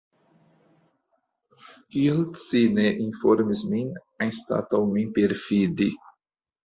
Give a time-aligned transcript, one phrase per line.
[1.95, 3.95] Kial ci ne informis min,
[4.27, 5.89] anstataŭ min perfidi?